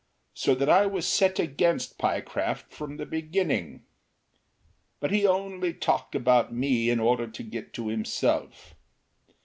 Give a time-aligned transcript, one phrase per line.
[0.33, 3.83] So that I was set against Pyecraft from the beginning.
[4.99, 8.73] But he only talked about me in order to get to himself.